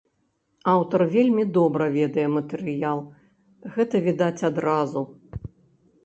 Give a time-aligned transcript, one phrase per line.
[0.71, 2.99] Аўтар вельмі добра ведае матэрыял,
[3.75, 5.05] гэта відаць адразу.